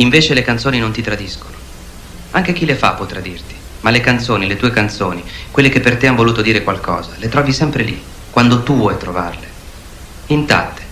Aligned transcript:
Invece 0.00 0.32
le 0.32 0.42
canzoni 0.42 0.78
non 0.78 0.92
ti 0.92 1.02
tradiscono. 1.02 1.54
Anche 2.30 2.54
chi 2.54 2.64
le 2.64 2.74
fa 2.74 2.92
può 2.92 3.04
tradirti, 3.04 3.54
ma 3.80 3.90
le 3.90 4.00
canzoni, 4.00 4.46
le 4.46 4.56
tue 4.56 4.70
canzoni, 4.70 5.22
quelle 5.50 5.68
che 5.68 5.80
per 5.80 5.98
te 5.98 6.06
hanno 6.06 6.16
voluto 6.16 6.40
dire 6.40 6.62
qualcosa, 6.62 7.12
le 7.16 7.28
trovi 7.28 7.52
sempre 7.52 7.82
lì, 7.82 8.02
quando 8.30 8.62
tu 8.62 8.76
vuoi 8.76 8.96
trovarle. 8.96 9.46
Intatte. 10.28 10.82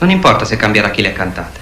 Non 0.00 0.10
importa 0.10 0.44
se 0.44 0.56
cambierà 0.56 0.90
chi 0.90 1.00
le 1.00 1.08
ha 1.08 1.14
cantate. 1.14 1.60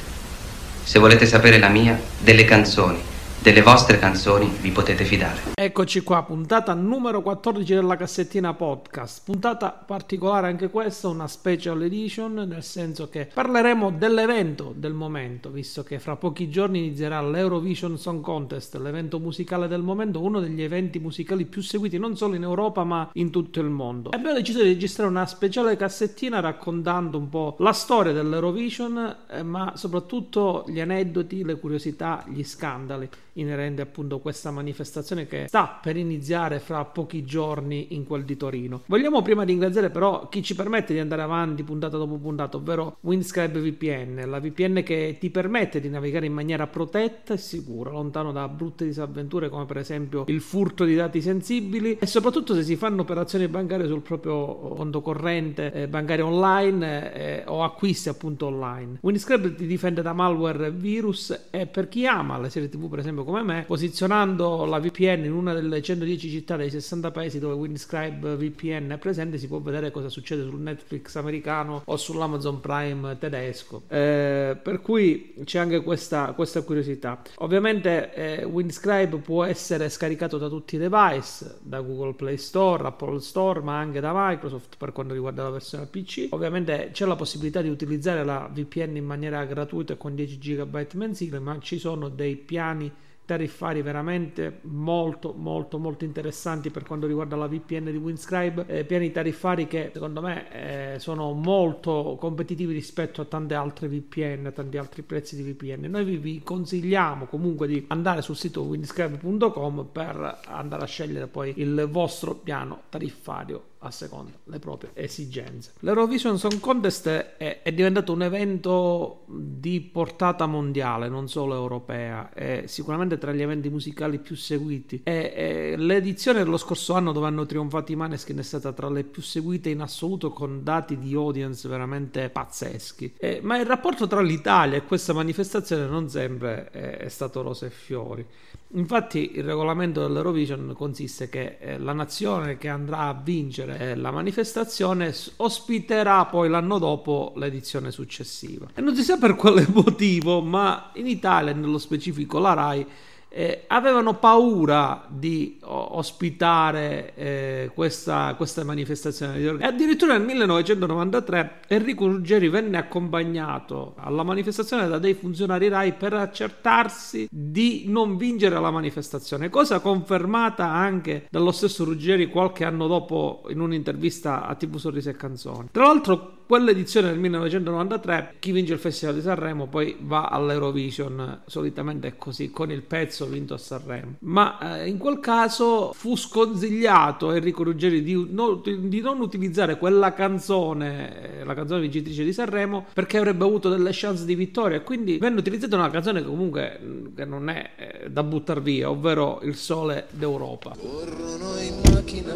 Se 0.83 0.99
volete 0.99 1.27
sapere 1.27 1.59
la 1.59 1.69
mia, 1.69 2.01
delle 2.19 2.45
canzoni, 2.45 3.01
delle 3.43 3.63
vostre 3.63 3.99
canzoni 3.99 4.51
vi 4.61 4.71
potete 4.71 5.05
fidare. 5.05 5.53
Eccoci 5.55 6.03
qua, 6.03 6.23
puntata 6.25 6.75
numero 6.75 7.23
14 7.23 7.75
della 7.75 7.97
cassettina 7.97 8.53
podcast. 8.53 9.23
Puntata 9.25 9.71
particolare 9.71 10.49
anche 10.49 10.69
questa, 10.69 11.09
una 11.09 11.27
special 11.27 11.83
edition, 11.83 12.35
nel 12.35 12.63
senso 12.63 13.09
che 13.09 13.31
parleremo 13.33 13.93
dell'evento 13.93 14.75
del 14.77 14.93
momento, 14.93 15.49
visto 15.51 15.83
che 15.83 15.99
fra 15.99 16.17
pochi 16.17 16.51
giorni 16.51 16.85
inizierà 16.85 17.23
l'Eurovision 17.23 17.97
Song 17.97 18.21
Contest, 18.21 18.77
l'evento 18.77 19.19
musicale 19.19 19.69
del 19.69 19.83
momento, 19.83 20.21
uno 20.21 20.41
degli 20.41 20.61
eventi 20.61 20.99
musicali 20.99 21.47
più 21.47 21.63
seguiti 21.63 21.97
non 21.97 22.19
solo 22.19 22.35
in 22.35 22.43
Europa 22.43 22.85
ma 22.85 23.09
in 23.15 23.31
tutto 23.31 23.61
il 23.61 23.71
mondo. 23.71 24.11
Abbiamo 24.11 24.37
deciso 24.37 24.63
di 24.63 24.69
registrare 24.69 25.09
una 25.09 25.25
speciale 25.25 25.77
cassettina 25.77 26.41
raccontando 26.41 27.17
un 27.17 27.31
po' 27.31 27.57
la 27.61 27.73
storia 27.73 28.13
dell'Eurovision, 28.13 29.17
eh, 29.31 29.43
ma 29.43 29.73
soprattutto 29.77 30.65
gli 30.69 30.81
aneddoti, 30.81 31.43
le 31.43 31.59
curiosità, 31.59 32.23
gli 32.29 32.45
scandali 32.45 33.09
inerente 33.35 33.83
appunto 33.83 34.17
a 34.17 34.21
questa 34.21 34.51
manifestazione 34.51 35.27
che 35.27 35.47
sta 35.49 35.79
per 35.81 35.97
iniziare 35.97 36.59
fra 36.59 36.85
pochi 36.85 37.25
giorni 37.25 37.95
in 37.95 38.05
quel 38.05 38.25
di 38.25 38.37
Torino. 38.37 38.83
Vogliamo 38.87 39.23
prima 39.23 39.43
ringraziare 39.43 39.91
però 39.91 40.29
chi 40.29 40.43
ci 40.43 40.55
permette 40.55 40.93
di 40.93 40.99
andare 40.99 41.23
avanti 41.23 41.63
puntata 41.63 41.97
dopo 41.97 42.17
puntata, 42.17 42.57
ovvero 42.57 42.97
Windscribe 43.01 43.61
VPN, 43.61 44.29
la 44.29 44.41
VPN 44.41 44.83
che 44.83 45.17
ti 45.19 45.31
permette 45.31 45.81
di 45.81 45.89
navigare 45.89 46.27
in 46.27 46.33
maniera 46.33 46.67
protetta 46.67 47.35
e 47.35 47.39
sicura, 47.39 47.91
lontano 47.91 48.33
da 48.33 48.49
brutte 48.49 48.85
disavventure 48.85 49.49
come 49.49 49.67
per 49.67 49.79
esempio 49.79 50.25
il 50.27 50.41
furto 50.41 50.85
di 50.85 50.95
dati 50.95 51.21
sensibili 51.21 51.99
e 51.99 52.07
soprattutto 52.07 52.55
se 52.55 52.63
si 52.63 52.77
fanno 52.77 53.03
operazioni 53.03 53.49
bancarie 53.49 53.87
sul 53.87 54.01
proprio 54.01 54.55
conto 54.55 55.01
corrente 55.01 55.73
eh, 55.73 55.89
bancario 55.89 56.27
online 56.27 57.13
eh, 57.13 57.45
o 57.47 57.63
acquisti 57.63 58.09
appunto 58.09 58.47
online. 58.47 58.99
Windscribe 59.01 59.55
ti 59.55 59.67
difende 59.67 60.03
da 60.03 60.13
malware 60.13 60.71
virus 60.71 61.49
e 61.51 61.67
per 61.67 61.89
chi 61.89 62.07
ama 62.07 62.39
le 62.39 62.51
serie 62.51 62.69
tv 62.69 62.89
per 62.89 63.01
esempio 63.01 63.20
esempio 63.21 63.25
come 63.25 63.43
me, 63.43 63.65
posizionando 63.67 64.65
la 64.65 64.79
VPN 64.79 65.25
in 65.25 65.33
una 65.33 65.53
delle 65.53 65.83
110 65.83 66.31
città 66.31 66.57
dei 66.57 66.71
60 66.71 67.11
paesi 67.11 67.39
dove 67.39 67.55
Windscribe 67.55 68.37
VPN 68.37 68.91
è 68.91 68.99
presente, 68.99 69.39
si 69.39 69.47
può 69.47 69.61
vedere 69.61 69.91
cosa 69.91 70.09
succede 70.09 70.43
sul 70.43 70.61
Netflix 70.61 71.17
americano 71.17 71.83
o 71.85 71.97
sull'Amazon 71.97 72.61
Prime 72.61 73.19
tedesco. 73.19 73.83
Eh, 73.89 74.57
per 74.61 74.81
cui 74.81 75.35
c'è 75.45 75.59
anche 75.59 75.83
questa, 75.83 76.33
questa 76.33 76.63
curiosità. 76.63 77.23
Ovviamente 77.37 78.13
eh, 78.15 78.45
Windscribe 78.45 79.19
può 79.19 79.45
essere 79.45 79.89
scaricato 79.89 80.39
da 80.39 80.49
tutti 80.49 80.77
i 80.77 80.79
device, 80.79 81.59
da 81.61 81.81
Google 81.81 82.15
Play 82.15 82.37
Store, 82.37 82.87
Apple 82.87 83.21
Store, 83.21 83.61
ma 83.61 83.79
anche 83.79 84.01
da 84.01 84.13
Microsoft 84.15 84.77
per 84.77 84.93
quanto 84.93 85.13
riguarda 85.13 85.43
la 85.43 85.51
versione 85.51 85.87
PC. 85.87 86.29
Ovviamente 86.31 86.91
c'è 86.93 87.07
la 87.07 87.17
possibilità 87.17 87.61
di 87.61 87.69
utilizzare 87.69 88.25
la 88.25 88.49
VPN 88.53 88.97
in 88.97 89.05
maniera 89.05 89.45
gratuita 89.45 89.97
con 89.97 90.15
10 90.15 90.39
GB 90.39 90.95
mensili, 90.95 91.39
ma 91.39 91.59
ci 91.61 91.79
sono 91.79 92.09
dei 92.09 92.37
piani 92.37 92.91
tariffari 93.31 93.81
veramente 93.81 94.59
molto 94.63 95.33
molto 95.37 95.79
molto 95.79 96.05
interessanti 96.05 96.71
per 96.71 96.83
quanto 96.83 97.07
riguarda 97.07 97.37
la 97.37 97.47
VPN 97.47 97.85
di 97.85 97.97
Windscribe 97.97 98.65
eh, 98.67 98.85
piani 98.85 99.13
tariffari 99.13 99.69
che 99.69 99.91
secondo 99.93 100.21
me 100.21 100.95
eh, 100.95 100.99
sono 100.99 101.33
molto 101.33 102.17
competitivi 102.19 102.73
rispetto 102.73 103.21
a 103.21 103.27
tante 103.27 103.55
altre 103.55 103.87
VPN 103.87 104.47
a 104.47 104.51
tanti 104.51 104.79
altri 104.79 105.03
prezzi 105.03 105.37
di 105.37 105.49
VPN 105.49 105.85
noi 105.89 106.03
vi, 106.03 106.17
vi 106.17 106.43
consigliamo 106.43 107.27
comunque 107.27 107.69
di 107.69 107.85
andare 107.87 108.21
sul 108.21 108.35
sito 108.35 108.63
windscribe.com 108.63 109.87
per 109.93 110.41
andare 110.47 110.83
a 110.83 110.87
scegliere 110.87 111.29
poi 111.29 111.55
il 111.59 111.87
vostro 111.89 112.35
piano 112.35 112.83
tariffario 112.89 113.70
a 113.81 113.91
seconda 113.91 114.33
le 114.45 114.59
proprie 114.59 114.91
esigenze. 114.95 115.73
L'Eurovision 115.81 116.39
Song 116.39 116.61
Contest 116.61 117.09
è, 117.09 117.63
è, 117.63 117.73
diventato 117.73 118.13
un 118.13 118.23
evento 118.23 119.25
di 119.27 119.81
portata 119.81 120.47
mondiale, 120.47 121.09
non 121.09 121.29
solo 121.29 121.55
europea, 121.55 122.31
è 122.33 122.65
sicuramente 122.67 123.17
tra 123.17 123.33
gli 123.33 123.41
eventi 123.41 123.71
musicali 123.71 124.19
più 124.19 124.37
seguiti. 124.37 125.01
E, 125.05 125.33
e 125.35 125.75
l'edizione 125.79 126.41
dello 126.41 126.59
scorso 126.59 126.95
anno 126.95 127.13
dove 127.13 127.27
hanno 127.27 127.47
trionfato 127.47 127.93
i 127.93 127.97
Maneskin 127.97 128.39
è 128.39 128.43
stata 128.43 128.73
tra 128.73 128.91
le 128.91 129.05
più 129.05 129.23
seguite 129.23 129.71
in 129.71 129.81
assoluto 129.81 130.31
con 130.31 130.63
dati 130.63 130.99
di 130.99 131.15
audience 131.15 131.67
veramente 131.67 132.29
pazzeschi. 132.29 133.15
E, 133.17 133.41
ma 133.43 133.59
il 133.59 133.67
rapporto 133.67 134.07
tra 134.07 134.21
l'Italia 134.21 134.77
e 134.77 134.85
questa 134.85 135.15
manifestazione 135.15 135.87
non 135.87 136.09
sempre 136.09 136.71
è, 136.71 136.97
è 136.99 137.09
stato 137.09 137.41
rose 137.41 137.67
e 137.67 137.71
fiori. 137.71 138.27
Infatti 138.75 139.33
il 139.37 139.43
regolamento 139.43 140.01
dell'Eurovision 140.01 140.75
consiste 140.77 141.29
che 141.29 141.57
eh, 141.59 141.79
la 141.79 141.93
nazione 141.93 142.57
che 142.57 142.69
andrà 142.69 143.09
a 143.09 143.21
vincere 143.21 143.70
eh, 143.79 143.95
la 143.95 144.11
manifestazione 144.11 145.15
ospiterà 145.37 146.25
poi 146.27 146.49
l'anno 146.49 146.79
dopo 146.79 147.33
l'edizione 147.37 147.91
successiva. 147.91 148.67
E 148.75 148.81
non 148.81 148.95
si 148.95 149.03
sa 149.03 149.17
per 149.17 149.35
quale 149.35 149.67
motivo, 149.73 150.41
ma 150.41 150.91
in 150.95 151.07
Italia, 151.07 151.53
nello 151.53 151.79
specifico 151.79 152.39
la 152.39 152.55
RAI, 152.55 152.87
eh, 153.33 153.65
avevano 153.69 154.15
paura 154.15 155.07
di 155.09 155.59
ospitare 155.63 157.15
eh, 157.15 157.71
questa, 157.73 158.35
questa, 158.37 158.65
manifestazione. 158.65 159.39
E 159.39 159.65
addirittura 159.65 160.17
nel 160.17 160.27
1993 160.27 161.61
Enrico 161.69 162.07
Ruggeri 162.07 162.49
venne 162.49 162.77
accompagnato 162.77 163.95
alla 163.97 164.25
manifestazione 164.25 164.89
da 164.89 164.99
dei 164.99 165.15
funzionari 165.15 165.69
RAI 165.69 165.95
per 165.95 166.13
accertarsi 166.15 167.29
di 167.31 167.85
non 167.87 168.17
vincere 168.17 168.59
la 168.59 168.71
manifestazione 168.71 169.49
cosa 169.49 169.79
confermata 169.81 170.67
anche 170.67 171.27
dallo 171.31 171.53
stesso 171.53 171.85
Ruggeri 171.85 172.27
qualche 172.27 172.65
anno 172.65 172.89
dopo 172.89 173.45
in 173.51 173.61
un'intervista 173.61 174.47
a 174.47 174.55
TV 174.57 174.77
Sorrisi 174.77 175.09
e 175.09 175.17
Canzoni. 175.17 175.69
Tra 175.71 175.85
l'altro 175.85 176.39
quell'edizione 176.51 177.11
del 177.11 177.19
1993 177.21 178.35
chi 178.41 178.51
vince 178.51 178.73
il 178.73 178.81
Festival 178.81 179.15
di 179.15 179.21
Sanremo 179.21 179.69
poi 179.69 179.97
va 180.01 180.27
all'Eurovision 180.27 181.43
solitamente 181.47 182.09
è 182.09 182.17
così 182.17 182.51
con 182.51 182.73
il 182.73 182.83
pezzo 182.83 183.27
vinto 183.27 183.55
a 183.55 183.57
Sanremo. 183.57 184.17
Ma 184.23 184.81
eh, 184.81 184.89
in 184.89 184.99
quel 184.99 185.21
caso 185.21 185.93
fu 185.93 186.17
sconsigliato 186.17 187.29
a 187.29 187.37
Enrico 187.37 187.63
Ruggeri 187.63 188.03
di, 188.03 188.27
no, 188.31 188.61
di, 188.65 189.01
non 189.01 189.21
utilizzare 189.21 189.79
quella 189.79 190.13
canzone 190.13 191.39
eh, 191.39 191.45
la 191.45 191.55
canzone 191.55 191.83
vincitrice 191.83 192.25
di 192.25 192.33
Sanremo 192.33 192.85
perché 192.95 193.19
avrebbe 193.19 193.45
avuto 193.45 193.69
delle 193.69 193.91
chance 193.93 194.25
di 194.25 194.35
vittoria. 194.35 194.79
E 194.79 194.83
quindi 194.83 195.19
venne 195.19 195.39
utilizzata 195.39 195.77
una 195.77 195.89
canzone 195.89 196.21
che 196.21 196.27
comunque 196.27 196.81
mm, 196.83 197.07
che 197.15 197.25
non 197.27 197.49
è 197.49 197.71
eh, 197.77 198.11
da 198.11 198.25
buttare 198.25 198.61
via 198.61 198.91
ovvero 198.91 199.39
Il 199.45 199.55
Sole 199.55 200.09
d'Europa. 200.11 200.75
Corrono 200.77 201.57
in 201.61 201.81
macchina 201.93 202.35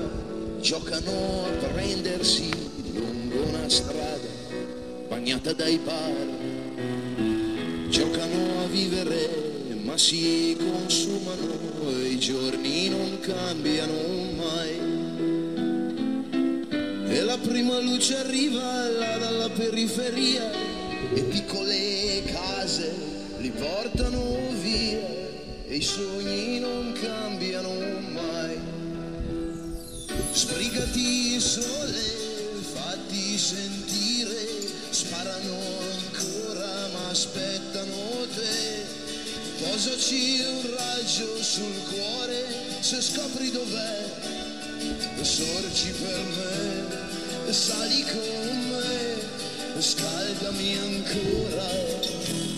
giocano 0.60 1.46
a 1.46 1.66
prendersi 1.72 2.83
una 3.00 3.68
strada 3.68 4.28
bagnata 5.08 5.52
dai 5.52 5.78
bar. 5.78 6.26
Giocano 7.88 8.62
a 8.62 8.66
vivere 8.66 9.52
ma 9.84 9.98
si 9.98 10.56
consumano 10.58 11.90
e 11.90 12.08
i 12.08 12.18
giorni 12.18 12.88
non 12.88 13.20
cambiano 13.20 13.92
mai. 14.36 14.92
E 17.06 17.20
la 17.20 17.38
prima 17.38 17.78
luce 17.80 18.16
arriva 18.16 18.88
là 18.88 19.18
dalla 19.18 19.50
periferia 19.50 20.50
e 21.14 21.22
piccole 21.22 22.22
case 22.24 22.92
li 23.38 23.50
portano 23.50 24.38
via 24.60 25.06
e 25.68 25.76
i 25.76 25.82
sogni 25.82 26.58
non 26.58 26.92
cambiano 27.00 27.70
mai. 28.12 28.58
Sbrigati 30.32 31.38
sole 31.38 32.13
sentire, 33.38 34.46
sparano 34.90 35.58
ancora 35.92 36.88
ma 36.92 37.08
aspettano 37.10 38.26
te. 38.34 39.02
Posaci 39.58 40.44
un 40.46 40.74
raggio 40.76 41.42
sul 41.42 41.82
cuore 41.88 42.44
se 42.80 43.00
scopri 43.00 43.50
dov'è, 43.50 44.04
sorgi 45.22 45.90
per 45.90 46.24
me, 46.36 47.52
sali 47.52 48.04
con 48.04 48.68
me, 48.68 49.80
scaldami 49.80 50.78
ancora. 50.78 52.53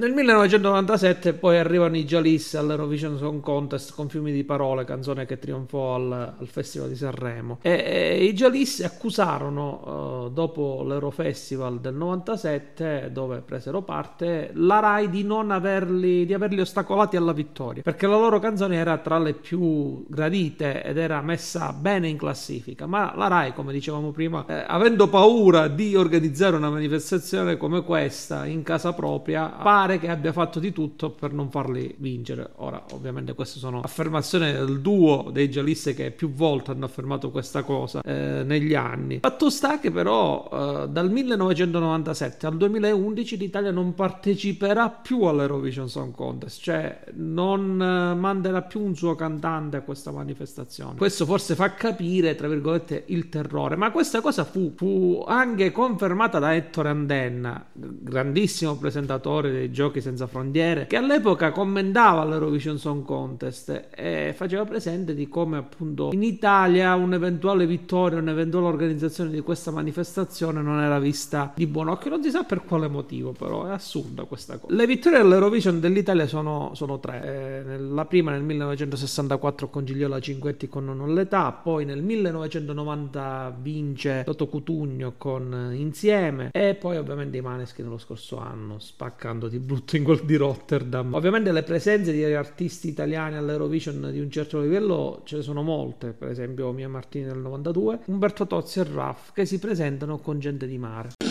Nel 0.00 0.12
1997 0.12 1.34
poi 1.34 1.58
arrivano 1.58 1.94
i 1.94 2.06
Jalis 2.06 2.54
all'Eurovision 2.54 3.18
Song 3.18 3.42
Contest 3.42 3.94
con 3.94 4.08
Fiumi 4.08 4.32
di 4.32 4.44
Parole, 4.44 4.86
canzone 4.86 5.26
che 5.26 5.38
trionfò 5.38 5.96
al, 5.96 6.36
al 6.38 6.48
Festival 6.48 6.88
di 6.88 6.96
Sanremo. 6.96 7.58
E, 7.60 7.82
e 7.84 8.24
i 8.24 8.32
Jalis 8.32 8.80
accusarono, 8.80 10.24
uh, 10.24 10.30
dopo 10.30 10.82
l'Eurofestival 10.86 11.80
del 11.80 11.92
97, 11.92 13.10
dove 13.12 13.42
presero 13.42 13.82
parte, 13.82 14.52
la 14.54 14.78
RAI 14.78 15.10
di 15.10 15.22
non 15.22 15.50
averli, 15.50 16.24
di 16.24 16.32
averli 16.32 16.62
ostacolati 16.62 17.18
alla 17.18 17.34
vittoria, 17.34 17.82
perché 17.82 18.06
la 18.06 18.16
loro 18.16 18.38
canzone 18.38 18.76
era 18.76 18.96
tra 18.96 19.18
le 19.18 19.34
più 19.34 20.06
gradite 20.08 20.82
ed 20.82 20.96
era 20.96 21.20
messa 21.20 21.74
bene 21.74 22.08
in 22.08 22.16
classifica. 22.16 22.86
Ma 22.86 23.12
la 23.14 23.28
RAI, 23.28 23.52
come 23.52 23.70
dicevamo 23.70 24.12
prima, 24.12 24.46
eh, 24.48 24.64
avendo 24.66 25.08
paura 25.08 25.68
di 25.68 25.94
organizzare 25.94 26.56
una 26.56 26.70
manifestazione 26.70 27.58
come 27.58 27.84
questa 27.84 28.46
in 28.46 28.62
casa 28.62 28.94
propria, 28.94 29.46
pare 29.62 29.88
che 29.98 30.08
abbia 30.08 30.32
fatto 30.32 30.58
di 30.60 30.72
tutto 30.72 31.10
per 31.10 31.32
non 31.32 31.50
farli 31.50 31.94
vincere. 31.98 32.50
Ora, 32.56 32.82
ovviamente, 32.92 33.34
queste 33.34 33.58
sono 33.58 33.80
affermazioni 33.80 34.52
del 34.52 34.80
duo 34.80 35.30
dei 35.32 35.50
gialliste 35.50 35.94
che 35.94 36.10
più 36.10 36.32
volte 36.32 36.70
hanno 36.70 36.84
affermato 36.84 37.30
questa 37.30 37.62
cosa 37.62 38.02
eh, 38.02 38.42
negli 38.44 38.74
anni. 38.74 39.18
Fatto 39.20 39.50
sta 39.50 39.78
che, 39.78 39.90
però, 39.90 40.48
eh, 40.52 40.88
dal 40.88 41.10
1997 41.10 42.46
al 42.46 42.56
2011 42.56 43.36
l'Italia 43.36 43.70
non 43.70 43.94
parteciperà 43.94 44.90
più 44.90 45.22
all'Eurovision 45.22 45.88
Song 45.88 46.14
Contest, 46.14 46.62
cioè 46.62 47.04
non 47.14 47.80
eh, 47.80 48.14
manderà 48.14 48.62
più 48.62 48.80
un 48.80 48.94
suo 48.94 49.14
cantante 49.14 49.78
a 49.78 49.80
questa 49.82 50.10
manifestazione. 50.10 50.96
Questo 50.96 51.24
forse 51.24 51.54
fa 51.54 51.74
capire, 51.74 52.34
tra 52.34 52.48
virgolette, 52.48 53.04
il 53.06 53.28
terrore, 53.28 53.76
ma 53.76 53.90
questa 53.90 54.20
cosa 54.20 54.44
fu, 54.44 54.72
fu 54.76 55.24
anche 55.26 55.72
confermata 55.72 56.38
da 56.38 56.54
Ettore 56.54 56.88
Andenna, 56.88 57.64
grandissimo 57.72 58.76
presentatore 58.76 59.50
dei 59.50 59.72
Giochi 59.80 60.02
Senza 60.02 60.26
Frontiere, 60.26 60.86
che 60.86 60.96
all'epoca 60.96 61.52
commentava 61.52 62.22
l'Eurovision 62.26 62.76
Song 62.76 63.02
Contest 63.02 63.88
e 63.96 64.34
faceva 64.36 64.66
presente 64.66 65.14
di 65.14 65.26
come 65.26 65.56
appunto 65.56 66.10
in 66.12 66.22
Italia 66.22 66.94
un'eventuale 66.96 67.64
vittoria, 67.66 68.18
un'eventuale 68.18 68.66
organizzazione 68.66 69.30
di 69.30 69.40
questa 69.40 69.70
manifestazione 69.70 70.60
non 70.60 70.80
era 70.80 70.98
vista 70.98 71.54
di 71.56 71.66
buon 71.66 71.88
occhio. 71.88 72.10
Non 72.10 72.22
si 72.22 72.28
sa 72.28 72.42
per 72.42 72.62
quale 72.62 72.88
motivo, 72.88 73.32
però 73.32 73.68
è 73.68 73.70
assurda 73.70 74.24
questa 74.24 74.58
cosa. 74.58 74.74
Le 74.74 74.86
vittorie 74.86 75.20
dell'Eurovision 75.20 75.80
dell'Italia 75.80 76.26
sono, 76.26 76.72
sono 76.74 77.00
tre. 77.00 77.64
Eh, 77.64 77.78
la 77.78 78.04
prima 78.04 78.32
nel 78.32 78.42
1964 78.42 79.70
con 79.70 79.86
Gigliola 79.86 80.20
Cinquetti 80.20 80.68
con 80.68 80.84
Non 80.84 81.14
l'età, 81.14 81.52
poi 81.52 81.86
nel 81.86 82.02
1990 82.02 83.56
vince 83.62 84.24
Toto 84.26 84.46
Cutugno 84.46 85.14
con 85.16 85.70
Insieme 85.72 86.50
e 86.52 86.74
poi 86.74 86.98
ovviamente 86.98 87.38
i 87.38 87.40
Maneschi 87.40 87.80
nello 87.80 87.96
scorso 87.96 88.36
anno 88.36 88.78
spaccando 88.78 89.48
di 89.48 89.68
brutto 89.70 89.96
in 89.96 90.02
quel 90.02 90.24
di 90.24 90.34
Rotterdam. 90.34 91.14
Ovviamente 91.14 91.52
le 91.52 91.62
presenze 91.62 92.10
di 92.10 92.24
artisti 92.24 92.88
italiani 92.88 93.36
all'Eurovision 93.36 94.10
di 94.10 94.18
un 94.18 94.28
certo 94.28 94.60
livello 94.60 95.22
ce 95.24 95.36
ne 95.36 95.42
sono 95.42 95.62
molte, 95.62 96.12
per 96.12 96.28
esempio 96.28 96.72
Mia 96.72 96.88
Martini 96.88 97.26
nel 97.26 97.38
92, 97.38 98.00
Umberto 98.06 98.48
Tozzi 98.48 98.80
e 98.80 98.84
Raff 98.84 99.32
che 99.32 99.46
si 99.46 99.60
presentano 99.60 100.18
con 100.18 100.40
gente 100.40 100.66
di 100.66 100.76
mare. 100.76 101.29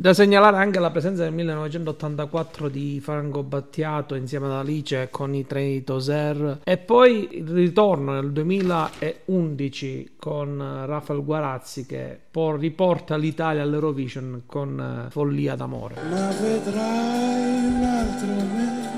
Da 0.00 0.14
segnalare 0.14 0.56
anche 0.56 0.78
la 0.78 0.90
presenza 0.90 1.24
nel 1.24 1.34
1984 1.34 2.70
di 2.70 3.00
Franco 3.02 3.42
Battiato 3.42 4.14
insieme 4.14 4.46
ad 4.46 4.52
Alice 4.52 5.08
con 5.10 5.34
i 5.34 5.46
Treni 5.46 5.84
Toser 5.84 6.60
e 6.64 6.78
poi 6.78 7.28
il 7.32 7.46
ritorno 7.46 8.14
nel 8.14 8.32
2011 8.32 10.12
con 10.16 10.84
Rafael 10.86 11.22
Guarazzi 11.22 11.84
che 11.84 12.18
riporta 12.32 13.18
l'Italia 13.18 13.60
all'Eurovision 13.60 14.44
con 14.46 15.04
eh, 15.06 15.10
Follia 15.10 15.54
d'amore. 15.54 15.96
Ma 16.08 16.30
vedrai 16.30 17.64
un 17.66 17.82
altro 17.84 18.26
me. 18.54 18.88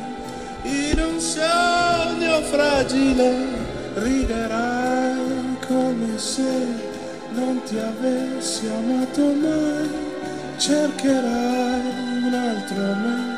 In 0.62 1.00
un 1.00 1.18
sogno 1.18 2.42
fragile, 2.42 3.46
riderai 3.94 5.56
come 5.66 6.16
se 6.16 6.92
non 7.34 7.60
ti 7.64 7.76
avessi 7.76 8.68
amato 8.68 9.34
mai, 9.34 10.11
cercherai 10.58 12.24
un 12.24 12.34
altro 12.34 12.76
me 12.76 13.32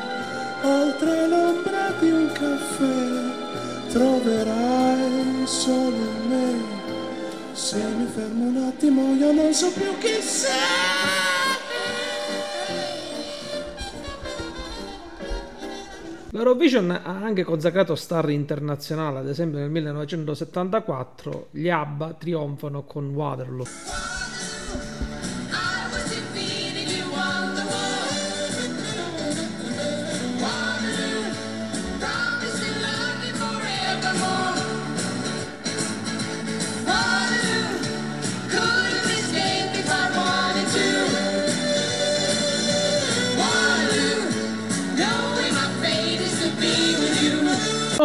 oltre 0.65 1.27
l'ombra 1.27 1.91
di 1.99 2.09
un 2.09 2.31
caffè, 2.31 3.91
troverai 3.91 5.45
solo 5.45 5.95
in 5.95 6.27
me. 6.27 6.73
Se 7.53 7.77
mi 7.77 8.05
fermo 8.07 8.45
un 8.45 8.57
attimo 8.57 9.13
io 9.13 9.31
non 9.31 9.53
so 9.53 9.71
più 9.71 9.97
chi 9.99 10.21
sei. 10.21 10.53
L'Eurovision 16.31 16.91
ha 16.91 17.23
anche 17.23 17.45
consacrato 17.45 17.95
star 17.95 18.29
internazionali, 18.29 19.17
ad 19.17 19.29
esempio 19.29 19.59
nel 19.59 19.69
1974 19.69 21.47
gli 21.51 21.69
ABBA 21.69 22.13
trionfano 22.15 22.83
con 22.83 23.13
Waterloo. 23.13 23.65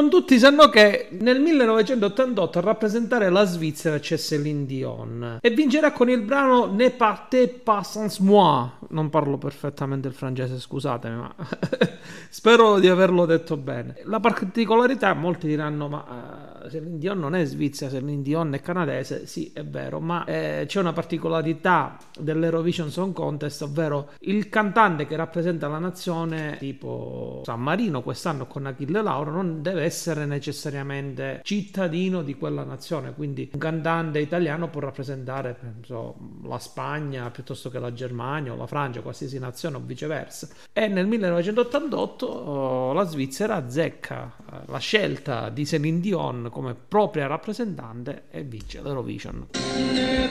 Non 0.00 0.08
tutti 0.08 0.38
sanno 0.38 0.70
che 0.70 1.08
nel 1.20 1.40
1988 1.40 2.58
a 2.58 2.62
rappresentare 2.62 3.28
la 3.28 3.44
Svizzera 3.44 3.98
c'è 3.98 4.16
Céline 4.16 4.64
Dion 4.64 5.38
e 5.42 5.50
vincerà 5.50 5.92
con 5.92 6.08
il 6.08 6.22
brano 6.22 6.72
Ne 6.72 6.90
partez 6.90 7.60
pas 7.62 7.86
sans 7.86 8.18
moi. 8.20 8.66
Non 8.88 9.10
parlo 9.10 9.36
perfettamente 9.36 10.08
il 10.08 10.14
francese, 10.14 10.58
scusatemi, 10.58 11.16
ma 11.16 11.34
spero 12.30 12.78
di 12.78 12.88
averlo 12.88 13.26
detto 13.26 13.58
bene. 13.58 14.00
La 14.04 14.20
particolarità, 14.20 15.12
molti 15.12 15.48
diranno, 15.48 15.88
ma 15.88 16.06
eh, 16.08 16.49
Céline 16.68 16.98
Dion 16.98 17.18
non 17.18 17.34
è 17.34 17.44
svizzera, 17.44 17.90
Céline 17.90 18.22
Dion 18.22 18.54
è 18.54 18.60
canadese, 18.60 19.26
sì 19.26 19.50
è 19.54 19.64
vero, 19.64 20.00
ma 20.00 20.24
eh, 20.24 20.64
c'è 20.66 20.80
una 20.80 20.92
particolarità 20.92 21.96
dell'Eurovision 22.18 22.90
Song 22.90 23.12
Contest, 23.12 23.62
ovvero 23.62 24.10
il 24.20 24.48
cantante 24.48 25.06
che 25.06 25.16
rappresenta 25.16 25.68
la 25.68 25.78
nazione 25.78 26.56
tipo 26.58 27.42
San 27.44 27.60
Marino 27.60 28.02
quest'anno 28.02 28.46
con 28.46 28.66
Achille 28.66 29.02
Lauro 29.02 29.30
non 29.30 29.62
deve 29.62 29.82
essere 29.82 30.26
necessariamente 30.26 31.40
cittadino 31.42 32.22
di 32.22 32.34
quella 32.34 32.64
nazione, 32.64 33.14
quindi 33.14 33.50
un 33.52 33.58
cantante 33.58 34.18
italiano 34.18 34.68
può 34.68 34.80
rappresentare 34.80 35.56
penso, 35.58 36.16
la 36.44 36.58
Spagna 36.58 37.30
piuttosto 37.30 37.70
che 37.70 37.78
la 37.78 37.92
Germania 37.92 38.52
o 38.52 38.56
la 38.56 38.66
Francia, 38.66 39.00
qualsiasi 39.00 39.38
nazione 39.38 39.76
o 39.76 39.82
viceversa. 39.84 40.48
E 40.72 40.88
nel 40.88 41.06
1988 41.06 42.26
oh, 42.26 42.92
la 42.92 43.04
Svizzera 43.04 43.56
azzecca 43.56 44.36
eh, 44.52 44.56
la 44.66 44.78
scelta 44.78 45.48
di 45.48 45.64
Céline 45.64 46.00
Dion 46.00 46.49
come 46.50 46.74
propria 46.74 47.26
rappresentante 47.26 48.24
e 48.30 48.42
vince 48.42 48.82
l'Eurovision. 48.82 49.46
Ne 49.92 50.30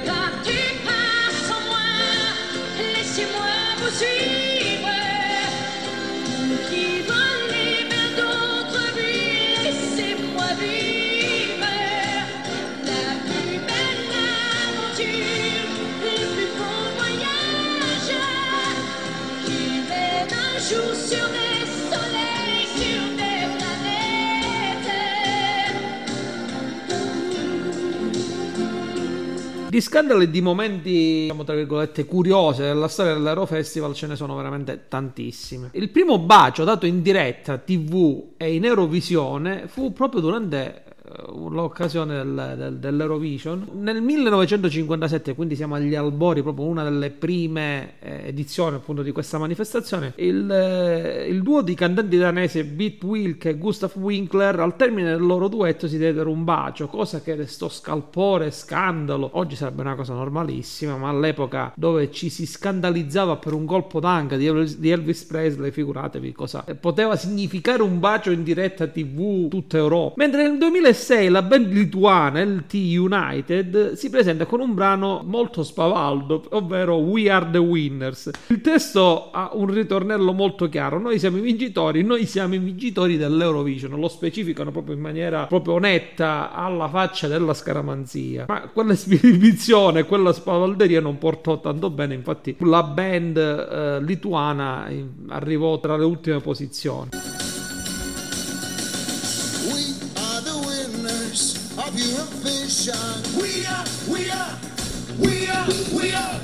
Di 29.69 29.81
scandali 29.81 30.23
e 30.23 30.31
di 30.31 30.41
momenti, 30.41 31.21
diciamo, 31.21 31.43
tra 31.43 31.53
virgolette, 31.53 32.05
curiosi 32.05 32.63
della 32.63 32.87
storia 32.87 33.13
dell'Aero 33.13 33.45
Festival 33.45 33.93
ce 33.93 34.07
ne 34.07 34.15
sono 34.15 34.35
veramente 34.35 34.85
tantissime. 34.87 35.69
Il 35.73 35.89
primo 35.91 36.17
bacio 36.17 36.63
dato 36.63 36.87
in 36.87 37.03
diretta 37.03 37.59
TV 37.59 38.31
e 38.37 38.55
in 38.55 38.65
Eurovisione 38.65 39.67
fu 39.67 39.93
proprio 39.93 40.21
durante 40.21 40.88
l'occasione 41.49 42.15
del, 42.15 42.55
del, 42.57 42.77
dell'Eurovision. 42.77 43.67
Nel 43.73 44.01
1957, 44.01 45.35
quindi 45.35 45.55
siamo 45.55 45.75
agli 45.75 45.95
albori, 45.95 46.41
proprio 46.41 46.65
una 46.65 46.83
delle 46.83 47.09
prime 47.09 47.93
eh, 47.99 48.27
edizioni 48.27 48.75
appunto 48.75 49.01
di 49.01 49.11
questa 49.11 49.37
manifestazione, 49.37 50.13
il, 50.17 50.49
eh, 50.49 51.27
il 51.27 51.41
duo 51.41 51.61
di 51.61 51.73
cantanti 51.73 52.17
danesi 52.17 52.63
Beat 52.63 53.03
Wilk 53.03 53.45
e 53.45 53.57
Gustav 53.57 53.95
Winkler 53.95 54.59
al 54.59 54.75
termine 54.75 55.11
del 55.11 55.25
loro 55.25 55.47
duetto 55.47 55.87
si 55.87 55.97
diedero 55.97 56.29
un 56.29 56.43
bacio, 56.43 56.87
cosa 56.87 57.21
che 57.21 57.35
restò 57.35 57.69
scalpore 57.69 58.47
e 58.47 58.51
scandalo. 58.51 59.29
Oggi 59.33 59.55
sarebbe 59.55 59.81
una 59.81 59.95
cosa 59.95 60.13
normalissima, 60.13 60.97
ma 60.97 61.09
all'epoca 61.09 61.73
dove 61.75 62.11
ci 62.11 62.29
si 62.29 62.45
scandalizzava 62.45 63.37
per 63.37 63.53
un 63.53 63.65
colpo 63.65 63.99
d'anca 63.99 64.37
di 64.37 64.45
Elvis, 64.45 64.77
di 64.77 64.89
Elvis 64.89 65.23
Presley, 65.23 65.71
figuratevi 65.71 66.31
cosa 66.31 66.63
poteva 66.79 67.15
significare 67.15 67.81
un 67.81 67.99
bacio 67.99 68.31
in 68.31 68.43
diretta 68.43 68.87
TV 68.87 69.47
tutta 69.49 69.77
Europa. 69.77 70.13
Mentre 70.17 70.43
nel 70.43 70.57
2006 70.57 70.98
la 71.29 71.41
band 71.41 71.71
lituana 71.71 72.43
LT 72.43 72.73
United 72.73 73.93
si 73.93 74.09
presenta 74.09 74.45
con 74.45 74.59
un 74.59 74.73
brano 74.73 75.21
molto 75.25 75.63
spavaldo, 75.63 76.45
ovvero 76.49 76.95
We 76.95 77.29
Are 77.29 77.49
the 77.51 77.57
Winners. 77.57 78.31
Il 78.47 78.61
testo 78.61 79.31
ha 79.31 79.51
un 79.53 79.71
ritornello 79.73 80.33
molto 80.33 80.69
chiaro: 80.69 80.99
noi 80.99 81.19
siamo 81.19 81.37
i 81.37 81.41
vincitori, 81.41 82.03
noi 82.03 82.25
siamo 82.25 82.55
i 82.55 82.59
vincitori 82.59 83.17
dell'Eurovision. 83.17 83.99
Lo 83.99 84.07
specificano 84.07 84.71
proprio 84.71 84.95
in 84.95 85.01
maniera 85.01 85.45
proprio 85.45 85.77
netta 85.77 86.51
alla 86.51 86.87
faccia 86.89 87.27
della 87.27 87.53
scaramanzia. 87.53 88.45
Ma 88.47 88.69
quella 88.71 88.95
quella 90.05 90.33
spavalderia 90.33 91.01
non 91.01 91.17
portò 91.17 91.59
tanto 91.59 91.89
bene. 91.89 92.13
Infatti, 92.13 92.55
la 92.59 92.83
band 92.83 93.37
eh, 93.37 94.01
lituana 94.01 94.87
arrivò 95.29 95.79
tra 95.79 95.97
le 95.97 96.05
ultime 96.05 96.39
posizioni. 96.39 97.38
Eurovision. 102.79 103.41
We 103.41 103.65
are, 103.65 103.85
we 104.07 104.31
are, 104.31 104.57
we 105.19 105.47
are, 105.49 105.67
we 105.91 106.13
are, 106.13 106.39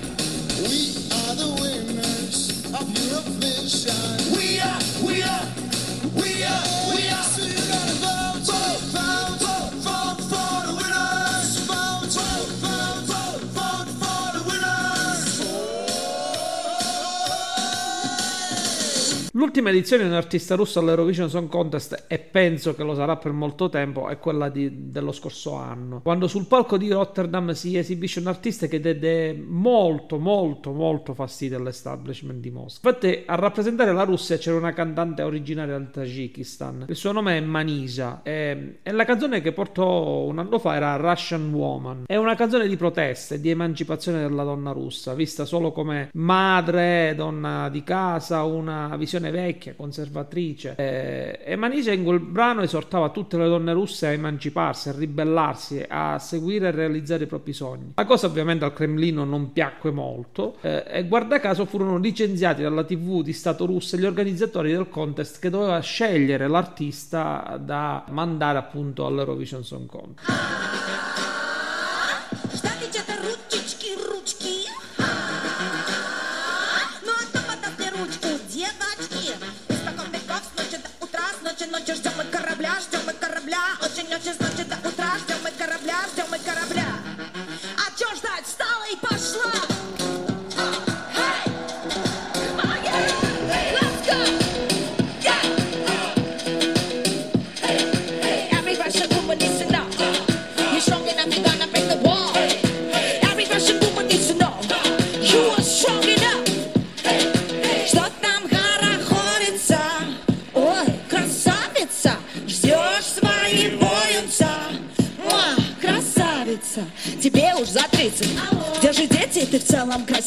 We 0.62 0.80
are 1.16 1.36
the 1.36 1.48
winners 1.62 2.50
of 2.74 2.86
Eurovision. 2.92 4.36
we 4.36 4.60
are, 4.60 4.82
we 5.08 5.24
are, 5.24 5.55
L'ultima 19.46 19.70
edizione 19.70 20.02
di 20.02 20.10
un 20.10 20.16
artista 20.16 20.56
russo 20.56 20.80
all'Eurovision 20.80 21.30
Song 21.30 21.48
Contest, 21.50 22.06
e 22.08 22.18
penso 22.18 22.74
che 22.74 22.82
lo 22.82 22.96
sarà 22.96 23.16
per 23.18 23.32
molto 23.32 23.70
tempo, 23.70 24.10
è 24.10 24.18
quella 24.18 24.50
di- 24.50 24.90
dello 24.90 25.12
scorso 25.12 25.54
anno. 25.54 26.02
Quando 26.02 26.28
sul 26.28 26.48
palco 26.48 26.78
di 26.78 26.92
Rotterdam 26.92 27.52
si 27.52 27.78
esibisce 27.78 28.20
un 28.20 28.26
artista 28.26 28.66
che 28.66 28.80
diede 28.80 29.34
molto, 29.34 30.18
molto, 30.18 30.72
molto 30.72 31.14
fastidio 31.14 31.58
all'establishment 31.58 32.40
di 32.40 32.50
Mosca. 32.50 32.90
Infatti, 32.90 33.22
a 33.24 33.36
rappresentare 33.36 33.94
la 33.94 34.02
Russia 34.02 34.36
c'era 34.40 34.58
una 34.58 34.74
cantante 34.74 35.22
originaria 35.22 35.78
del 35.78 35.92
Tagikistan. 35.92 36.86
Il 36.90 36.96
suo 36.96 37.12
nome 37.12 37.38
è 37.38 37.42
Manisa 37.42 38.22
e, 38.24 38.80
e 38.82 38.92
la 38.92 39.06
canzone 39.06 39.42
che 39.42 39.52
portò 39.52 40.24
un 40.24 40.40
anno 40.40 40.58
fa 40.58 40.74
era 40.74 40.96
Russian 40.96 41.54
Woman. 41.54 42.06
È 42.08 42.16
una 42.16 42.34
canzone 42.34 42.68
di 42.68 42.76
protesta 42.78 43.36
e 43.36 43.40
di 43.40 43.52
emancipazione 43.52 44.22
della 44.22 44.44
donna 44.44 44.72
russa, 44.72 45.14
vista 45.14 45.46
solo 45.46 45.72
come 45.72 46.10
madre, 46.14 47.14
donna 47.16 47.70
di 47.70 47.84
casa, 47.84 48.42
una 48.42 48.96
visione 48.98 49.34
vecchia, 49.36 49.76
conservatrice. 49.76 50.76
Eh, 50.78 51.40
e 51.44 51.56
Manisa 51.58 51.92
in 51.92 52.06
quel 52.06 52.22
brano 52.22 52.62
esortava 52.62 53.10
tutte 53.10 53.38
le 53.38 53.48
donne 53.48 53.74
russe 53.74 54.08
a 54.08 54.12
emanciparsi, 54.12 54.90
a 54.90 54.94
ribellarsi, 54.94 55.84
a 55.88 56.18
seguire 56.20 56.70
e 56.70 56.72
realizzare 56.72 57.26
i 57.26 57.28
propri 57.28 57.52
sogni. 57.52 57.92
La 57.96 58.06
cosa 58.06 58.28
ovviamente 58.28 58.64
al 58.64 58.74
Cremlino 58.74 59.26
non 59.26 59.52
piacque 59.52 59.92
molto 59.92 60.56
eh, 60.62 60.86
e 60.88 61.06
guarda 61.06 61.42
caso 61.42 61.66
furono 61.66 61.98
licenziati 61.98 62.62
dalla 62.62 62.86
TV 62.86 63.22
di 63.22 63.34
Stato 63.34 63.66
russo 63.66 63.98
gli 63.98 64.06
organizzatori 64.06 64.72
del 64.72 64.88
contest 64.88 65.40
che 65.40 65.50
doveva 65.50 65.80
scegliere 65.80 66.48
l'artista 66.48 67.60
da 67.62 68.06
mandare 68.10 68.58
appunto 68.58 69.06
all'Eurovision 69.06 69.64
Song 69.64 69.86
Contest. 69.86 70.30
ночи 81.80 81.94
ждем 81.94 82.14
мы 82.18 82.24
корабля, 82.26 82.80
ждем 82.80 83.02
мы 83.06 83.14
корабля. 83.14 83.60
Очень-очень 83.82 84.34
с 84.34 84.40
ночи 84.40 84.64
до 84.64 84.88
утра, 84.88 85.18
ждем 85.20 85.38
мы 85.44 85.52
корабля, 85.52 85.98
ждем 86.14 86.26
мы 86.32 86.40
корабля. 86.40 86.88
А 87.76 88.00
чё 88.00 88.08
ждать, 88.16 88.46
встала 88.46 88.86
и 88.92 88.96
пошла. 88.96 89.75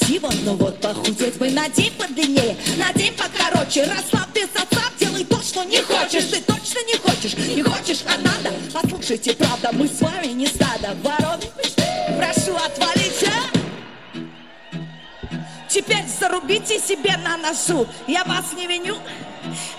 Целом 0.09 0.19
красива 0.21 0.31
Но 0.45 0.55
вот 0.55 0.81
похудеть 0.81 1.37
бы 1.37 1.51
надень 1.51 1.93
подлиннее. 1.93 2.57
Надень 2.77 3.13
покороче. 3.15 3.85
Расслабь 3.85 4.33
без 4.35 4.49
отца 4.55 4.83
Делай 4.99 5.25
то, 5.25 5.41
что 5.43 5.65
не 5.65 5.81
хочешь. 5.83 6.25
Ты 6.25 6.41
точно 6.41 6.79
не 6.87 6.99
хочешь 6.99 7.35
Не 7.35 7.63
хочешь, 7.63 8.01
а 8.07 8.19
надо. 8.19 8.55
Послушайте, 8.73 9.35
правда 9.35 9.71
Мы 9.73 9.89
с 9.89 10.01
вами 10.01 10.29
не 10.29 10.47
стадо. 10.47 10.97
Ворон 11.03 11.41
Прошу 12.17 12.57
отвалить, 12.57 13.25
а? 13.27 13.59
Теперь 15.69 16.05
зарубите 16.19 16.81
себе 16.81 17.17
на 17.19 17.37
носу. 17.37 17.87
Я 18.07 18.25
вас 18.25 18.53
не 18.57 18.67
виню 18.67 18.97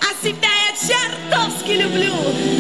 А 0.02 0.26
себя 0.26 0.48
я 0.48 0.76
чертовски 0.78 1.72
люблю 1.72 2.59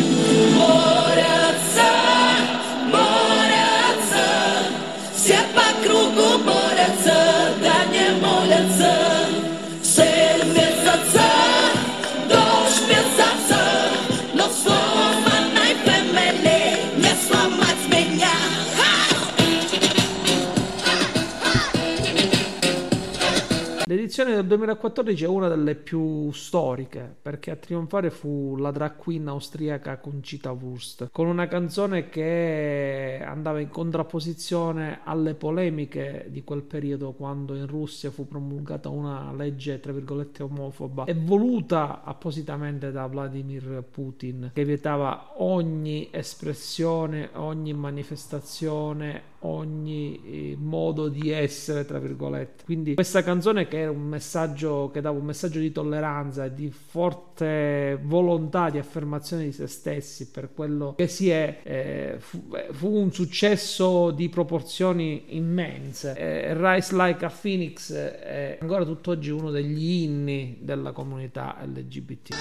del 24.40 24.48
2014 24.48 25.24
è 25.26 25.28
una 25.28 25.50
delle 25.50 25.76
più 25.76 26.32
storiche 26.32 27.14
perché 27.22 27.52
a 27.52 27.56
trionfare 27.56 28.10
fu 28.10 28.56
la 28.58 28.72
drag 28.72 28.96
queen 28.96 29.28
austriaca 29.28 29.98
Concita 29.98 30.52
Wurst 30.52 31.10
con 31.12 31.28
una 31.28 31.48
canzone 31.48 32.08
che 32.10 33.22
andava 33.24 33.60
in 33.60 33.70
contrapposizione 33.70 35.02
alle 35.04 35.34
polemiche 35.34 36.28
di 36.30 36.44
quel 36.44 36.62
periodo 36.62 37.12
quando 37.12 37.54
in 37.56 37.68
Russia 37.68 38.12
fu 38.12 38.28
promulgata 38.28 38.88
una 38.88 39.34
legge 39.34 39.80
tra 39.80 39.92
virgolette 39.92 40.44
omofoba 40.44 41.04
e 41.04 41.14
voluta 41.14 42.04
appositamente 42.04 42.92
da 42.92 43.08
Vladimir 43.08 43.84
Putin 43.90 44.52
che 44.54 44.64
vietava 44.64 45.34
ogni 45.38 46.08
espressione, 46.12 47.30
ogni 47.34 47.74
manifestazione, 47.74 49.38
ogni 49.42 50.22
eh, 50.26 50.58
modo 50.60 51.08
di 51.08 51.32
essere 51.32 51.86
tra 51.86 52.00
virgolette. 52.00 52.64
Quindi 52.66 52.96
questa 52.96 53.24
canzone 53.24 53.68
che 53.68 53.80
era 53.80 53.92
un 53.92 54.02
messaggio 54.02 54.90
che 54.92 55.02
dava 55.02 55.18
un 55.18 55.26
messaggio 55.26 55.60
di 55.60 55.72
tolleranza 55.72 56.46
e 56.46 56.54
di 56.54 56.72
forte 56.72 58.00
volontà 58.02 58.70
di 58.70 58.78
affermazione 58.78 59.44
di 59.44 59.52
se 59.52 59.68
stessi 59.68 60.30
per 60.30 60.54
quello 60.54 60.96
che 60.96 61.08
si 61.08 61.30
è 61.30 61.60
eh, 61.64 62.16
fu, 62.20 62.44
eh, 62.54 62.68
fu 62.72 62.96
un 62.96 63.12
successo 63.12 64.12
di 64.12 64.30
proporzioni 64.30 65.36
immense. 65.36 66.16
Eh, 66.18 66.54
Rise 66.54 66.96
Like 66.96 67.26
a 67.26 67.30
Phoenix 67.30 67.94
è 67.94 68.58
ancora 68.60 68.84
tutt'oggi 68.84 69.30
uno 69.30 69.52
degli 69.52 70.04
inni 70.04 70.58
della 70.62 70.92
comunità 70.92 71.58
LGBT 71.64 72.36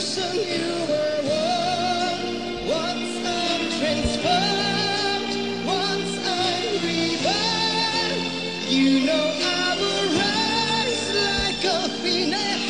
ocean 0.00 0.34
you 0.34 0.68
were 0.88 1.20
one. 1.28 2.20
Once 2.66 3.12
I'm 3.26 3.62
transformed, 3.78 5.32
once 5.66 6.12
I'm 6.24 6.72
reborn, 6.88 8.18
you 8.66 9.04
know 9.04 9.26
I 9.42 9.76
will 9.80 10.06
rise 10.24 11.06
like 11.26 11.64
a 11.64 11.80
phoenix. 12.00 12.60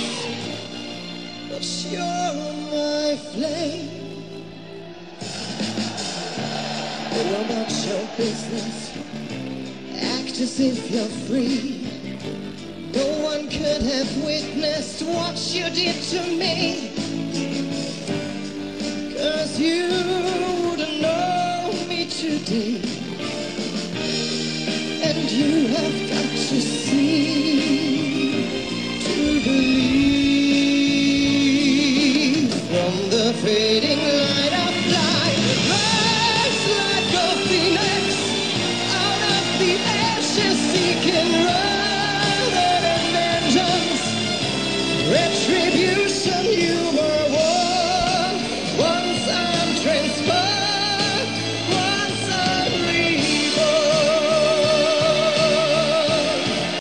But 1.48 1.64
you're 1.92 2.34
my 2.74 3.16
flame. 3.30 3.88
What 7.12 7.26
about 7.44 7.70
your 7.86 8.04
business? 8.16 8.76
Act 10.18 10.40
as 10.40 10.58
if 10.58 10.90
you're 10.90 11.14
free. 11.28 11.86
No 12.92 13.06
one 13.22 13.48
could 13.48 13.82
have 13.82 14.24
witnessed 14.24 15.02
what 15.02 15.38
you 15.54 15.70
did 15.70 16.02
to 16.10 16.22
me. 16.26 16.89
Cause 19.50 19.58
you 19.58 19.88
wouldn't 20.64 21.00
know 21.02 21.72
me 21.88 22.06
today. 22.06 22.80
And 25.02 25.30
you 25.32 25.66
have 25.74 26.09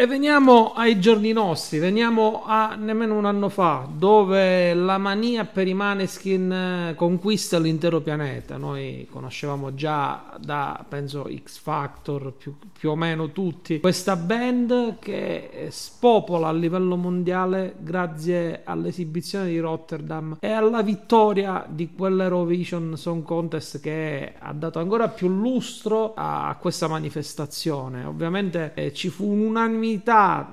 E 0.01 0.07
veniamo 0.07 0.71
ai 0.75 0.97
giorni 0.97 1.33
nostri, 1.33 1.77
veniamo 1.77 2.43
a 2.45 2.75
nemmeno 2.75 3.17
un 3.17 3.25
anno 3.25 3.49
fa, 3.49 3.85
dove 3.91 4.73
la 4.73 4.97
mania 4.97 5.43
per 5.43 5.67
i 5.67 5.73
Maneskin 5.73 6.51
eh, 6.53 6.95
conquista 6.95 7.59
l'intero 7.59 7.99
pianeta. 7.99 8.55
Noi 8.55 9.09
conoscevamo 9.11 9.73
già 9.73 10.37
da, 10.39 10.85
penso, 10.87 11.29
X 11.43 11.59
Factor, 11.59 12.31
più, 12.31 12.55
più 12.71 12.91
o 12.91 12.95
meno 12.95 13.33
tutti, 13.33 13.81
questa 13.81 14.15
band 14.15 14.99
che 14.99 15.67
spopola 15.69 16.47
a 16.47 16.53
livello 16.53 16.95
mondiale 16.95 17.75
grazie 17.79 18.61
all'esibizione 18.63 19.47
di 19.47 19.59
Rotterdam 19.59 20.37
e 20.39 20.49
alla 20.49 20.81
vittoria 20.81 21.65
di 21.67 21.89
quell'Eurovision 21.93 22.95
Song 22.95 23.21
Contest 23.23 23.81
che 23.81 24.35
ha 24.39 24.53
dato 24.53 24.79
ancora 24.79 25.09
più 25.09 25.27
lustro 25.27 26.13
a 26.15 26.55
questa 26.57 26.87
manifestazione. 26.87 28.05
Ovviamente 28.05 28.71
eh, 28.75 28.93
ci 28.93 29.09
fu 29.09 29.29
un'unanimità 29.29 29.87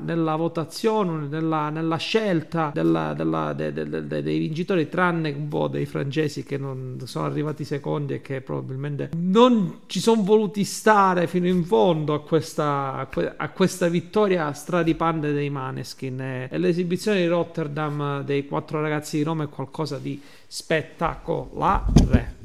nella 0.05 0.37
votazione, 0.37 1.27
nella, 1.29 1.69
nella 1.71 1.97
scelta 1.97 2.71
della- 2.73 3.13
della- 3.15 3.53
de- 3.53 3.73
de- 3.73 3.89
de- 3.89 4.07
de- 4.07 4.23
dei 4.23 4.39
vincitori, 4.39 4.89
tranne 4.89 5.31
un 5.33 5.49
po' 5.49 5.69
dei 5.69 5.87
francesi 5.87 6.43
che 6.45 6.57
non 6.57 6.99
sono 7.05 7.27
arrivati 7.27 7.65
secondi 7.65 8.15
e 8.15 8.21
che 8.21 8.41
probabilmente 8.41 9.11
non 9.17 9.81
ci 9.87 10.01
sono 10.01 10.23
voluti 10.23 10.65
stare 10.65 11.27
fino 11.27 11.47
in 11.47 11.65
fondo 11.65 12.15
a 12.15 12.21
questa, 12.23 12.95
a 12.95 13.07
que- 13.07 13.35
a 13.37 13.49
questa 13.51 13.89
vittoria 13.89 14.53
stradipante 14.53 15.33
dei 15.33 15.51
Maneskin. 15.51 16.21
E, 16.21 16.49
e 16.51 16.59
l'esibizione 16.59 17.21
di 17.21 17.27
Rotterdam 17.27 18.23
dei 18.23 18.47
quattro 18.47 18.81
ragazzi 18.81 19.17
di 19.19 19.23
Roma 19.23 19.45
è 19.45 19.49
qualcosa 19.49 19.99
di 19.99 20.21
spettacolare. 20.47 22.36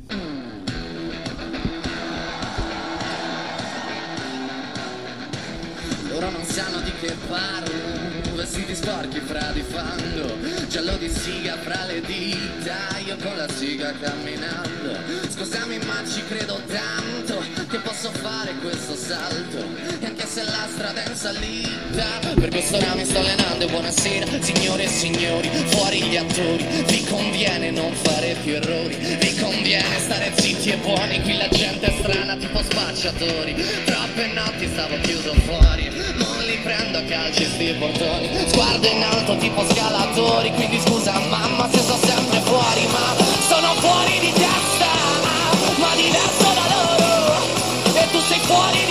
Parlo, 7.27 8.35
vestiti 8.35 8.75
sporchi 8.75 9.19
fra 9.19 9.51
di 9.53 9.63
fango, 9.63 10.37
giallo 10.67 10.95
di 10.97 11.09
siga 11.09 11.57
fra 11.57 11.85
le 11.85 12.01
dita, 12.01 12.97
io 13.05 13.15
con 13.21 13.35
la 13.35 13.47
siga 13.49 13.93
camminando. 13.99 14.97
Scusami 15.29 15.77
ma 15.79 16.03
ci 16.09 16.23
credo 16.27 16.59
tanto 16.67 17.43
che 17.69 17.77
posso 17.79 18.11
fare 18.11 18.53
questo 18.61 18.95
salto, 18.95 19.57
e 19.99 20.05
anche 20.05 20.25
se 20.25 20.43
la 20.43 20.67
strada 20.73 21.03
è 21.03 21.09
in 21.09 21.15
salita, 21.15 22.19
per 22.35 22.49
questo 22.49 22.77
ora 22.77 22.95
mi 22.95 23.05
sto 23.05 23.19
allenando. 23.19 23.65
E 23.65 23.67
buonasera, 23.67 24.25
signore 24.41 24.83
e 24.83 24.87
signori, 24.87 25.49
fuori 25.67 26.01
gli 26.03 26.17
attori, 26.17 26.65
vi 26.87 27.03
conviene 27.05 27.71
non 27.71 27.93
fare 27.93 28.35
più 28.43 28.53
errori, 28.53 28.95
vi 28.95 29.35
conviene 29.35 29.99
stare 29.99 30.31
zitti 30.37 30.69
e 30.69 30.77
buoni, 30.77 31.21
qui 31.21 31.37
la 31.37 31.47
gente 31.49 31.85
è 31.85 31.95
strana 31.99 32.35
tipo 32.35 32.61
spacciatori, 32.63 33.53
troppe 33.85 34.27
notti 34.33 34.67
stavo 34.67 34.99
chiuso 35.01 35.33
fuori, 35.45 35.89
prendo 36.63 36.97
a 36.97 37.01
calci 37.01 37.45
sti 37.45 37.75
portoni, 37.79 38.29
sguardo 38.47 38.87
in 38.87 39.03
alto 39.03 39.35
tipo 39.37 39.63
scalatori, 39.69 40.51
quindi 40.53 40.79
scusa 40.79 41.13
mamma 41.29 41.67
se 41.71 41.79
sto 41.79 41.97
sempre 42.05 42.39
fuori, 42.41 42.87
ma 42.91 43.15
sono 43.47 43.73
fuori 43.79 44.19
di 44.19 44.31
testa, 44.31 44.91
ma 45.77 45.95
diverso 45.95 46.49
da 46.53 46.65
loro, 46.73 47.35
e 47.93 48.07
tu 48.11 48.19
sei 48.19 48.39
fuori 48.39 48.85
di 48.85 48.90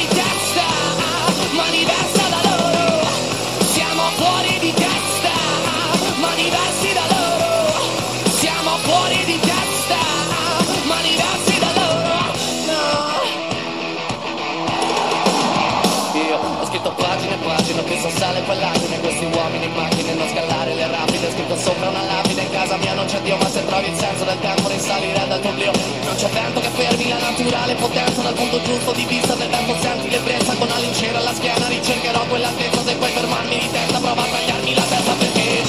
sale 18.31 18.41
poi 18.43 19.01
Questi 19.01 19.25
uomini 19.25 19.65
in 19.65 19.73
macchine, 19.75 20.15
non 20.15 20.29
scalare 20.29 20.75
le 20.75 20.87
rapide 20.87 21.31
scritto 21.33 21.57
sopra 21.57 21.89
una 21.89 22.03
lapide, 22.03 22.43
in 22.43 22.51
casa 22.51 22.77
mia 22.77 22.95
non 22.95 23.07
c'è 23.07 23.21
Dio 23.23 23.37
Ma 23.37 23.49
se 23.49 23.65
trovi 23.67 23.89
il 23.89 23.97
senso 23.99 24.25
del 24.25 24.39
tempo 24.41 24.69
risalire 24.69 25.27
dal 25.27 25.41
tuo 25.41 25.51
oblio. 25.51 25.73
Non 26.05 26.15
c'è 26.15 26.29
vento 26.29 26.61
che 26.61 26.69
fermi 26.69 27.09
la 27.09 27.19
naturale 27.19 27.75
potenza 27.75 28.23
Dal 28.23 28.35
punto 28.35 28.63
giusto 28.63 28.93
di 28.93 29.05
vista 29.05 29.35
del 29.35 29.51
tempo 29.51 29.75
senti 29.81 30.11
l'ebbrezza 30.11 30.55
Con 30.55 30.69
la 30.69 30.79
lincera 30.79 31.19
alla 31.19 31.35
schiena 31.35 31.67
ricercherò 31.67 32.25
quell'altezza 32.27 32.83
Se 32.85 32.95
puoi 32.95 33.11
fermarmi 33.11 33.59
di 33.59 33.71
testa 33.71 33.99
prova 33.99 34.23
a 34.23 34.27
tagliarmi 34.27 34.75
la 34.75 34.83
testa 34.83 35.13
perché 35.13 35.63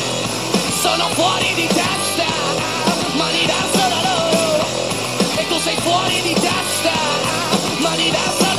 Sono 0.82 1.06
fuori 1.18 1.54
di 1.56 1.68
testa, 1.68 2.30
ma 3.18 3.28
diverso 3.32 3.84
da 3.94 4.00
loro 4.06 4.66
E 5.36 5.48
tu 5.48 5.58
sei 5.60 5.76
fuori 5.78 6.22
di 6.22 6.34
testa, 6.34 6.94
ma 7.80 7.96
diversa 7.96 8.40
da 8.40 8.46
loro 8.46 8.51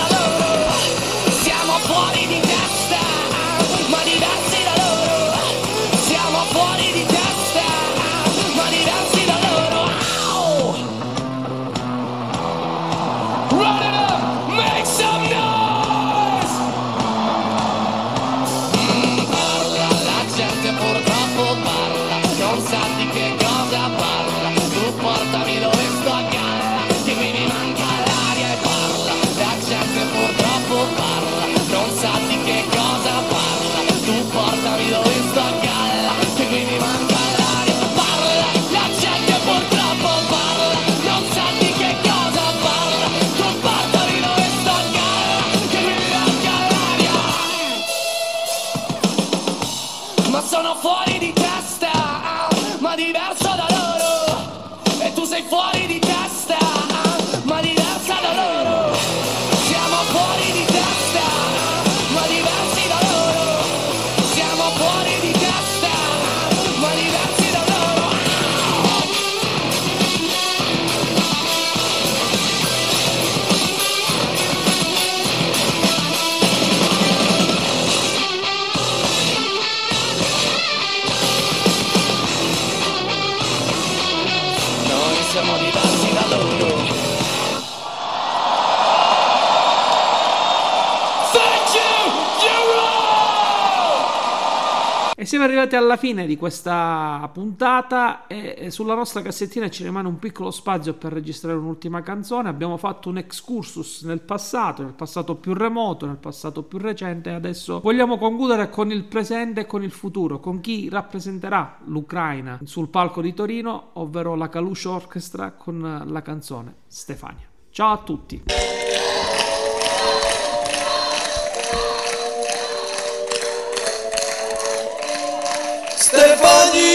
E 95.22 95.24
siamo 95.24 95.44
arrivati 95.44 95.76
alla 95.76 95.96
fine 95.96 96.26
di 96.26 96.36
questa 96.36 97.30
puntata 97.32 98.26
e 98.26 98.72
sulla 98.72 98.96
nostra 98.96 99.22
cassettina 99.22 99.70
ci 99.70 99.84
rimane 99.84 100.08
un 100.08 100.18
piccolo 100.18 100.50
spazio 100.50 100.94
per 100.94 101.12
registrare 101.12 101.56
un'ultima 101.56 102.02
canzone. 102.02 102.48
Abbiamo 102.48 102.76
fatto 102.76 103.08
un 103.08 103.18
excursus 103.18 104.02
nel 104.02 104.18
passato, 104.18 104.82
nel 104.82 104.94
passato 104.94 105.36
più 105.36 105.54
remoto, 105.54 106.06
nel 106.06 106.16
passato 106.16 106.64
più 106.64 106.78
recente 106.78 107.30
e 107.30 107.34
adesso 107.34 107.78
vogliamo 107.78 108.18
concludere 108.18 108.68
con 108.68 108.90
il 108.90 109.04
presente 109.04 109.60
e 109.60 109.66
con 109.66 109.84
il 109.84 109.92
futuro, 109.92 110.40
con 110.40 110.58
chi 110.58 110.88
rappresenterà 110.88 111.78
l'Ucraina 111.84 112.58
sul 112.64 112.88
palco 112.88 113.20
di 113.20 113.32
Torino, 113.32 113.90
ovvero 113.92 114.34
la 114.34 114.48
Kalush 114.48 114.86
Orchestra 114.86 115.52
con 115.52 116.02
la 116.04 116.22
canzone 116.22 116.78
Stefania. 116.88 117.46
Ciao 117.70 117.92
a 117.92 117.98
tutti! 117.98 118.42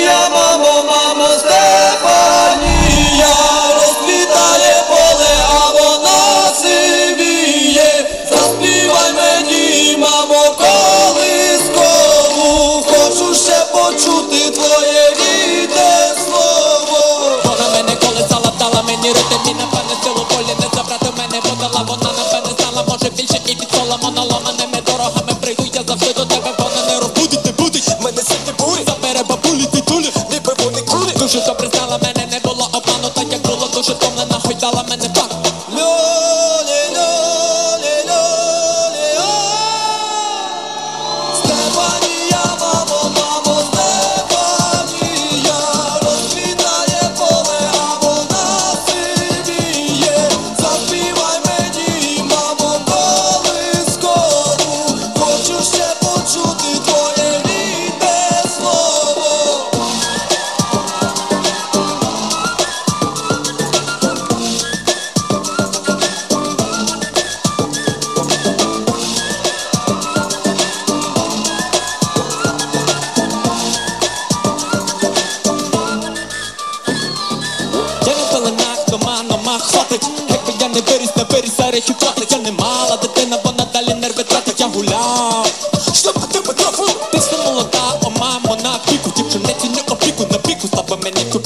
amamos, 0.10 0.80
amamos. 0.80 1.57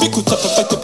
écoute, 0.04 0.30
ça 0.30 0.64
peut 0.64 0.78
pas 0.78 0.81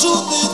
truth 0.00 0.32
is 0.32 0.49